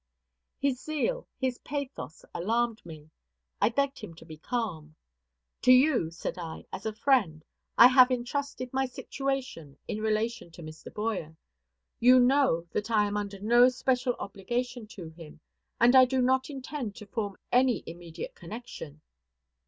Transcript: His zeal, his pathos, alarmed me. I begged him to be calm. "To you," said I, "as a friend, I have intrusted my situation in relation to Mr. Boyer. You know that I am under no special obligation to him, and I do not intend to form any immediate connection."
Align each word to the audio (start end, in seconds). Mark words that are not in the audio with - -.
His 0.57 0.81
zeal, 0.83 1.27
his 1.37 1.59
pathos, 1.59 2.25
alarmed 2.33 2.83
me. 2.83 3.11
I 3.61 3.69
begged 3.69 3.99
him 3.99 4.15
to 4.15 4.25
be 4.25 4.35
calm. 4.37 4.95
"To 5.61 5.71
you," 5.71 6.09
said 6.09 6.39
I, 6.39 6.65
"as 6.73 6.87
a 6.87 6.93
friend, 6.95 7.45
I 7.77 7.85
have 7.85 8.09
intrusted 8.09 8.73
my 8.73 8.87
situation 8.87 9.77
in 9.87 10.01
relation 10.01 10.49
to 10.53 10.63
Mr. 10.63 10.91
Boyer. 10.91 11.37
You 11.99 12.19
know 12.19 12.65
that 12.71 12.89
I 12.89 13.05
am 13.05 13.15
under 13.15 13.39
no 13.39 13.69
special 13.69 14.15
obligation 14.17 14.87
to 14.87 15.09
him, 15.09 15.39
and 15.79 15.95
I 15.95 16.05
do 16.05 16.19
not 16.19 16.49
intend 16.49 16.95
to 16.95 17.05
form 17.05 17.37
any 17.51 17.83
immediate 17.85 18.33
connection." 18.33 19.03